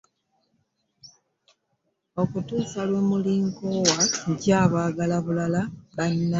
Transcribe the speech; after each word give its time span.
Okutuusa 2.21 2.81
lwemulinkowa 2.89 3.99
nkyabagabula 4.31 5.17
banange. 5.95 6.29